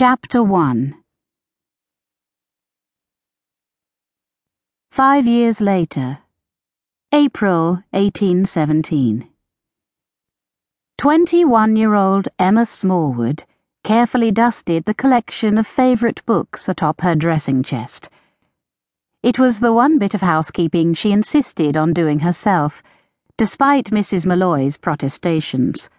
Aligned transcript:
Chapter 0.00 0.44
1 0.44 0.94
Five 4.92 5.26
years 5.26 5.60
later, 5.60 6.18
April 7.10 7.82
1817. 7.90 9.28
Twenty-one 10.98 11.74
year 11.74 11.94
old 11.96 12.28
Emma 12.38 12.64
Smallwood 12.64 13.42
carefully 13.82 14.30
dusted 14.30 14.84
the 14.84 14.94
collection 14.94 15.58
of 15.58 15.66
favourite 15.66 16.24
books 16.26 16.68
atop 16.68 17.00
her 17.00 17.16
dressing 17.16 17.64
chest. 17.64 18.08
It 19.24 19.40
was 19.40 19.58
the 19.58 19.72
one 19.72 19.98
bit 19.98 20.14
of 20.14 20.20
housekeeping 20.20 20.94
she 20.94 21.10
insisted 21.10 21.76
on 21.76 21.92
doing 21.92 22.20
herself, 22.20 22.84
despite 23.36 23.86
Mrs. 23.86 24.24
Malloy's 24.24 24.76
protestations. 24.76 25.90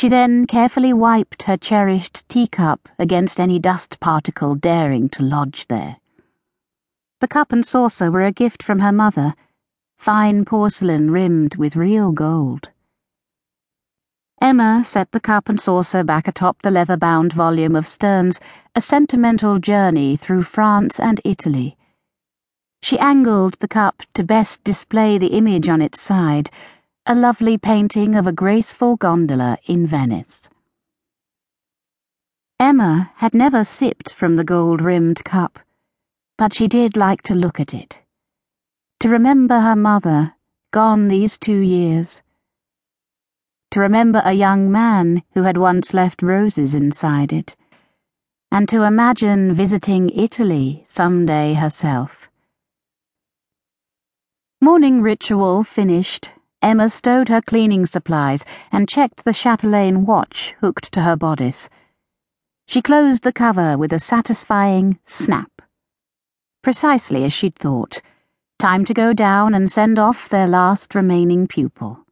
She 0.00 0.08
then 0.08 0.46
carefully 0.46 0.94
wiped 0.94 1.42
her 1.42 1.58
cherished 1.58 2.26
teacup 2.26 2.88
against 2.98 3.38
any 3.38 3.58
dust 3.58 4.00
particle 4.00 4.54
daring 4.54 5.10
to 5.10 5.22
lodge 5.22 5.66
there. 5.68 5.98
The 7.20 7.28
cup 7.28 7.52
and 7.52 7.66
saucer 7.66 8.10
were 8.10 8.22
a 8.22 8.32
gift 8.32 8.62
from 8.62 8.78
her 8.78 8.92
mother, 8.92 9.34
fine 9.98 10.46
porcelain 10.46 11.10
rimmed 11.10 11.56
with 11.56 11.76
real 11.76 12.12
gold. 12.12 12.70
Emma 14.40 14.84
set 14.86 15.12
the 15.12 15.20
cup 15.20 15.50
and 15.50 15.60
saucer 15.60 16.02
back 16.02 16.26
atop 16.26 16.62
the 16.62 16.70
leather 16.70 16.96
bound 16.96 17.34
volume 17.34 17.76
of 17.76 17.86
Sterne's 17.86 18.40
A 18.74 18.80
Sentimental 18.80 19.58
Journey 19.58 20.16
Through 20.16 20.44
France 20.44 20.98
and 20.98 21.20
Italy. 21.26 21.76
She 22.82 22.98
angled 22.98 23.58
the 23.60 23.68
cup 23.68 24.02
to 24.14 24.24
best 24.24 24.64
display 24.64 25.18
the 25.18 25.34
image 25.36 25.68
on 25.68 25.82
its 25.82 26.00
side 26.00 26.50
a 27.06 27.14
lovely 27.14 27.56
painting 27.56 28.14
of 28.14 28.26
a 28.26 28.32
graceful 28.32 28.94
gondola 28.96 29.56
in 29.66 29.86
Venice. 29.86 30.48
Emma 32.58 33.10
had 33.16 33.32
never 33.32 33.64
sipped 33.64 34.12
from 34.12 34.36
the 34.36 34.44
gold 34.44 34.82
rimmed 34.82 35.24
cup, 35.24 35.58
but 36.36 36.52
she 36.52 36.68
did 36.68 36.96
like 36.96 37.22
to 37.22 37.34
look 37.34 37.58
at 37.58 37.72
it. 37.72 38.02
To 39.00 39.08
remember 39.08 39.60
her 39.60 39.74
mother, 39.74 40.34
gone 40.72 41.08
these 41.08 41.38
two 41.38 41.58
years. 41.58 42.20
To 43.70 43.80
remember 43.80 44.20
a 44.24 44.34
young 44.34 44.70
man 44.70 45.22
who 45.32 45.44
had 45.44 45.56
once 45.56 45.94
left 45.94 46.22
roses 46.22 46.74
inside 46.74 47.32
it. 47.32 47.56
And 48.52 48.68
to 48.68 48.82
imagine 48.82 49.54
visiting 49.54 50.10
Italy 50.10 50.84
some 50.88 51.24
day 51.24 51.54
herself. 51.54 52.28
Morning 54.60 55.00
ritual 55.00 55.64
finished. 55.64 56.30
Emma 56.62 56.90
stowed 56.90 57.30
her 57.30 57.40
cleaning 57.40 57.86
supplies 57.86 58.44
and 58.70 58.88
checked 58.88 59.24
the 59.24 59.32
chatelaine 59.32 60.04
watch 60.04 60.54
hooked 60.60 60.92
to 60.92 61.00
her 61.00 61.16
bodice. 61.16 61.70
She 62.66 62.82
closed 62.82 63.22
the 63.22 63.32
cover 63.32 63.78
with 63.78 63.92
a 63.92 63.98
satisfying 63.98 64.98
snap. 65.06 65.62
Precisely 66.62 67.24
as 67.24 67.32
she'd 67.32 67.56
thought. 67.56 68.02
Time 68.58 68.84
to 68.84 68.92
go 68.92 69.14
down 69.14 69.54
and 69.54 69.72
send 69.72 69.98
off 69.98 70.28
their 70.28 70.46
last 70.46 70.94
remaining 70.94 71.48
pupil. 71.48 72.04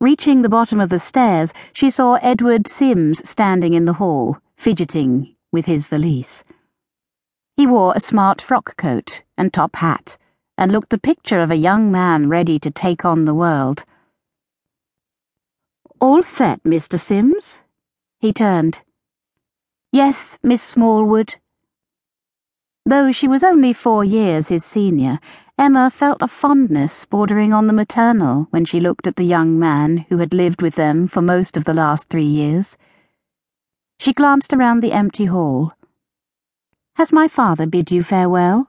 Reaching 0.00 0.42
the 0.42 0.48
bottom 0.48 0.80
of 0.80 0.88
the 0.88 0.98
stairs, 0.98 1.52
she 1.72 1.90
saw 1.90 2.14
Edward 2.16 2.66
Sims 2.66 3.26
standing 3.28 3.74
in 3.74 3.84
the 3.84 3.94
hall, 3.94 4.38
fidgeting 4.56 5.36
with 5.52 5.66
his 5.66 5.86
valise. 5.86 6.42
He 7.56 7.64
wore 7.64 7.92
a 7.94 8.00
smart 8.00 8.42
frock 8.42 8.76
coat 8.76 9.22
and 9.38 9.52
top 9.52 9.76
hat 9.76 10.18
and 10.56 10.70
looked 10.70 10.90
the 10.90 10.98
picture 10.98 11.40
of 11.40 11.50
a 11.50 11.56
young 11.56 11.90
man 11.90 12.28
ready 12.28 12.58
to 12.58 12.70
take 12.70 13.04
on 13.04 13.24
the 13.24 13.34
world. 13.34 13.84
All 16.00 16.22
set, 16.22 16.62
Mr. 16.62 16.98
Sims? 16.98 17.60
He 18.20 18.32
turned. 18.32 18.80
Yes, 19.92 20.38
Miss 20.42 20.62
Smallwood. 20.62 21.36
Though 22.86 23.12
she 23.12 23.26
was 23.26 23.42
only 23.42 23.72
four 23.72 24.04
years 24.04 24.48
his 24.48 24.64
senior, 24.64 25.18
Emma 25.56 25.88
felt 25.90 26.20
a 26.20 26.28
fondness 26.28 27.04
bordering 27.06 27.52
on 27.52 27.66
the 27.66 27.72
maternal 27.72 28.48
when 28.50 28.64
she 28.64 28.80
looked 28.80 29.06
at 29.06 29.16
the 29.16 29.24
young 29.24 29.58
man 29.58 30.04
who 30.08 30.18
had 30.18 30.34
lived 30.34 30.60
with 30.60 30.74
them 30.74 31.06
for 31.06 31.22
most 31.22 31.56
of 31.56 31.64
the 31.64 31.72
last 31.72 32.08
three 32.08 32.24
years. 32.24 32.76
She 33.98 34.12
glanced 34.12 34.52
around 34.52 34.80
the 34.80 34.92
empty 34.92 35.26
hall. 35.26 35.72
Has 36.96 37.12
my 37.12 37.28
father 37.28 37.66
bid 37.66 37.90
you 37.90 38.02
farewell? 38.02 38.68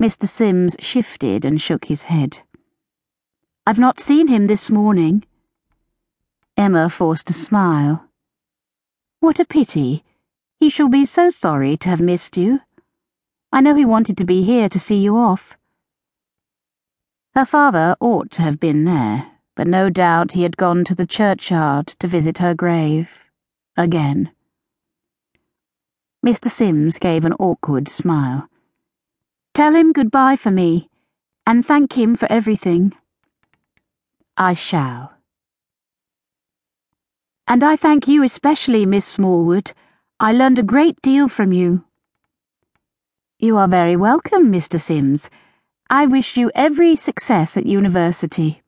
Mr. 0.00 0.28
Sims 0.28 0.76
shifted 0.78 1.44
and 1.44 1.60
shook 1.60 1.86
his 1.86 2.04
head. 2.04 2.40
I've 3.66 3.78
not 3.78 3.98
seen 3.98 4.28
him 4.28 4.46
this 4.46 4.70
morning. 4.70 5.24
Emma 6.56 6.90
forced 6.90 7.30
a 7.30 7.32
smile. 7.32 8.04
What 9.20 9.40
a 9.40 9.44
pity. 9.44 10.04
He 10.60 10.68
shall 10.68 10.88
be 10.88 11.04
so 11.04 11.30
sorry 11.30 11.76
to 11.78 11.88
have 11.88 12.00
missed 12.00 12.36
you. 12.36 12.60
I 13.50 13.60
know 13.60 13.74
he 13.74 13.84
wanted 13.84 14.18
to 14.18 14.24
be 14.24 14.42
here 14.42 14.68
to 14.68 14.78
see 14.78 14.98
you 14.98 15.16
off. 15.16 15.56
Her 17.34 17.44
father 17.44 17.96
ought 18.00 18.30
to 18.32 18.42
have 18.42 18.60
been 18.60 18.84
there, 18.84 19.32
but 19.54 19.66
no 19.66 19.88
doubt 19.88 20.32
he 20.32 20.42
had 20.42 20.56
gone 20.56 20.84
to 20.84 20.94
the 20.94 21.06
churchyard 21.06 21.86
to 21.98 22.06
visit 22.06 22.38
her 22.38 22.54
grave. 22.54 23.24
Again. 23.76 24.30
Mr. 26.24 26.50
Sims 26.50 26.98
gave 26.98 27.24
an 27.24 27.34
awkward 27.34 27.88
smile. 27.88 28.48
Tell 29.56 29.74
him 29.74 29.94
goodbye 29.94 30.36
for 30.36 30.50
me, 30.50 30.90
and 31.46 31.64
thank 31.64 31.94
him 31.94 32.14
for 32.14 32.30
everything. 32.30 32.92
I 34.36 34.52
shall. 34.52 35.14
And 37.48 37.64
I 37.64 37.74
thank 37.74 38.06
you 38.06 38.22
especially, 38.22 38.84
Miss 38.84 39.06
Smallwood. 39.06 39.72
I 40.20 40.34
learned 40.34 40.58
a 40.58 40.62
great 40.62 41.00
deal 41.00 41.26
from 41.26 41.54
you. 41.54 41.86
You 43.38 43.56
are 43.56 43.66
very 43.66 43.96
welcome, 43.96 44.52
Mr. 44.52 44.78
Sims. 44.78 45.30
I 45.88 46.04
wish 46.04 46.36
you 46.36 46.50
every 46.54 46.94
success 46.94 47.56
at 47.56 47.64
university. 47.64 48.60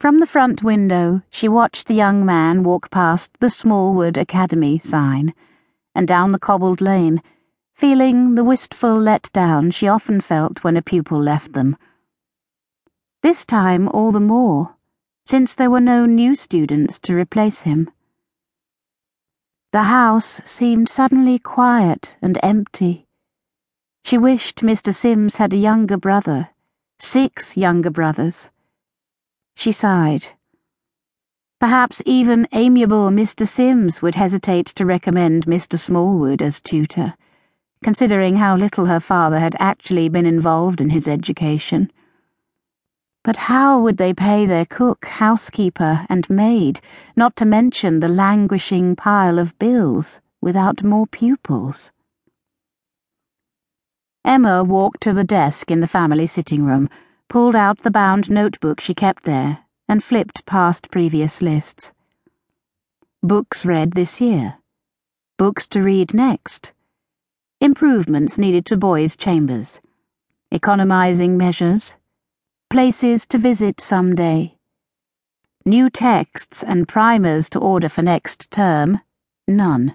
From 0.00 0.20
the 0.20 0.26
front 0.26 0.62
window, 0.62 1.22
she 1.30 1.48
watched 1.48 1.86
the 1.86 1.94
young 1.94 2.26
man 2.26 2.62
walk 2.62 2.90
past 2.90 3.30
the 3.40 3.48
Smallwood 3.48 4.18
Academy 4.18 4.78
sign 4.78 5.32
and 5.94 6.06
down 6.06 6.32
the 6.32 6.38
cobbled 6.38 6.82
lane 6.82 7.22
feeling 7.82 8.36
the 8.36 8.44
wistful 8.44 8.94
letdown 8.96 9.74
she 9.74 9.88
often 9.88 10.20
felt 10.20 10.62
when 10.62 10.76
a 10.76 10.82
pupil 10.82 11.20
left 11.20 11.52
them. 11.52 11.76
This 13.24 13.44
time 13.44 13.88
all 13.88 14.12
the 14.12 14.20
more, 14.20 14.76
since 15.24 15.56
there 15.56 15.68
were 15.68 15.80
no 15.80 16.06
new 16.06 16.36
students 16.36 17.00
to 17.00 17.12
replace 17.12 17.62
him. 17.62 17.90
The 19.72 19.82
house 19.82 20.40
seemed 20.44 20.88
suddenly 20.88 21.40
quiet 21.40 22.14
and 22.22 22.38
empty. 22.40 23.08
She 24.04 24.16
wished 24.16 24.60
Mr. 24.60 24.94
Sims 24.94 25.38
had 25.38 25.52
a 25.52 25.56
younger 25.56 25.96
brother, 25.96 26.50
six 27.00 27.56
younger 27.56 27.90
brothers. 27.90 28.50
She 29.56 29.72
sighed. 29.72 30.28
Perhaps 31.58 32.00
even 32.06 32.46
amiable 32.52 33.10
Mr. 33.10 33.44
Sims 33.44 34.00
would 34.00 34.14
hesitate 34.14 34.66
to 34.76 34.86
recommend 34.86 35.46
Mr. 35.46 35.76
Smallwood 35.76 36.40
as 36.40 36.60
tutor 36.60 37.14
considering 37.82 38.36
how 38.36 38.56
little 38.56 38.86
her 38.86 39.00
father 39.00 39.40
had 39.40 39.56
actually 39.58 40.08
been 40.08 40.26
involved 40.26 40.80
in 40.80 40.90
his 40.90 41.08
education. 41.08 41.90
But 43.24 43.36
how 43.36 43.80
would 43.80 43.96
they 43.96 44.14
pay 44.14 44.46
their 44.46 44.64
cook, 44.64 45.04
housekeeper, 45.04 46.06
and 46.08 46.28
maid, 46.30 46.80
not 47.16 47.36
to 47.36 47.44
mention 47.44 48.00
the 48.00 48.08
languishing 48.08 48.96
pile 48.96 49.38
of 49.38 49.58
bills, 49.58 50.20
without 50.40 50.82
more 50.82 51.06
pupils? 51.06 51.90
Emma 54.24 54.62
walked 54.62 55.00
to 55.02 55.12
the 55.12 55.24
desk 55.24 55.70
in 55.70 55.80
the 55.80 55.88
family 55.88 56.26
sitting 56.26 56.64
room, 56.64 56.88
pulled 57.28 57.56
out 57.56 57.78
the 57.78 57.90
bound 57.90 58.30
notebook 58.30 58.80
she 58.80 58.94
kept 58.94 59.24
there, 59.24 59.58
and 59.88 60.04
flipped 60.04 60.46
past 60.46 60.90
previous 60.90 61.42
lists. 61.42 61.92
Books 63.22 63.66
read 63.66 63.92
this 63.92 64.20
year. 64.20 64.58
Books 65.38 65.66
to 65.68 65.82
read 65.82 66.14
next 66.14 66.72
improvements 67.62 68.38
needed 68.38 68.66
to 68.66 68.76
boys' 68.76 69.14
chambers, 69.14 69.80
economizing 70.50 71.36
measures, 71.36 71.94
places 72.68 73.24
to 73.24 73.38
visit 73.38 73.80
some 73.80 74.16
day, 74.16 74.58
new 75.64 75.88
texts 75.88 76.64
and 76.64 76.88
primers 76.88 77.48
to 77.48 77.60
order 77.60 77.88
for 77.88 78.02
next 78.02 78.50
term, 78.50 79.00
none. 79.46 79.94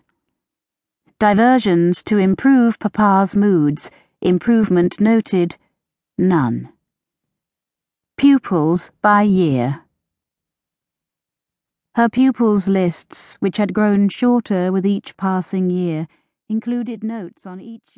Diversions 1.20 2.02
to 2.06 2.18
improve 2.18 2.80
Papa's 2.80 3.36
moods, 3.36 3.92
improvement 4.22 5.02
noted, 5.02 5.58
none. 6.18 6.72
Pupils 8.16 8.92
by 9.02 9.24
year. 9.24 9.82
Her 11.96 12.08
pupils' 12.08 12.70
lists, 12.70 13.36
which 13.42 13.58
had 13.58 13.74
grown 13.74 14.08
shorter 14.08 14.72
with 14.72 14.86
each 14.86 15.18
passing 15.18 15.70
year, 15.70 16.08
included 16.50 17.04
notes 17.04 17.46
on 17.46 17.62
each 17.62 17.90